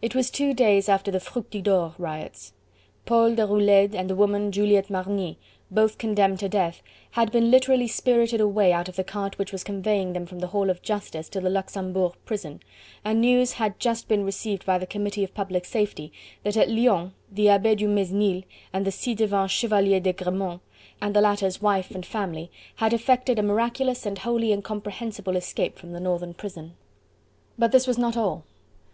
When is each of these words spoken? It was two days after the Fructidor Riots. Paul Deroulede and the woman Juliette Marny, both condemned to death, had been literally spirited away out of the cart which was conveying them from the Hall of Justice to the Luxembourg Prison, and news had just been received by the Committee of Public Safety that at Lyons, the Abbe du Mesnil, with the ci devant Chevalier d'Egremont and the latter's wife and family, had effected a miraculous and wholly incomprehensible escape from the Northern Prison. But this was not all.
It 0.00 0.14
was 0.14 0.30
two 0.30 0.54
days 0.54 0.88
after 0.88 1.10
the 1.10 1.20
Fructidor 1.20 1.92
Riots. 1.98 2.54
Paul 3.04 3.34
Deroulede 3.34 3.94
and 3.94 4.08
the 4.08 4.14
woman 4.16 4.50
Juliette 4.52 4.88
Marny, 4.88 5.36
both 5.70 5.98
condemned 5.98 6.38
to 6.38 6.48
death, 6.48 6.82
had 7.10 7.30
been 7.30 7.50
literally 7.50 7.86
spirited 7.86 8.40
away 8.40 8.72
out 8.72 8.88
of 8.88 8.96
the 8.96 9.04
cart 9.04 9.36
which 9.36 9.52
was 9.52 9.62
conveying 9.62 10.14
them 10.14 10.24
from 10.24 10.38
the 10.38 10.46
Hall 10.46 10.70
of 10.70 10.80
Justice 10.80 11.28
to 11.28 11.42
the 11.42 11.50
Luxembourg 11.50 12.14
Prison, 12.24 12.60
and 13.04 13.20
news 13.20 13.52
had 13.52 13.78
just 13.78 14.08
been 14.08 14.24
received 14.24 14.64
by 14.64 14.78
the 14.78 14.86
Committee 14.86 15.24
of 15.24 15.34
Public 15.34 15.66
Safety 15.66 16.10
that 16.42 16.56
at 16.56 16.70
Lyons, 16.70 17.12
the 17.30 17.50
Abbe 17.50 17.74
du 17.74 17.86
Mesnil, 17.86 18.44
with 18.72 18.84
the 18.86 18.90
ci 18.90 19.14
devant 19.14 19.50
Chevalier 19.50 20.00
d'Egremont 20.00 20.62
and 21.02 21.14
the 21.14 21.20
latter's 21.20 21.60
wife 21.60 21.90
and 21.90 22.06
family, 22.06 22.50
had 22.76 22.94
effected 22.94 23.38
a 23.38 23.42
miraculous 23.42 24.06
and 24.06 24.20
wholly 24.20 24.52
incomprehensible 24.54 25.36
escape 25.36 25.78
from 25.78 25.92
the 25.92 26.00
Northern 26.00 26.32
Prison. 26.32 26.76
But 27.58 27.72
this 27.72 27.86
was 27.86 27.98
not 27.98 28.16
all. 28.16 28.44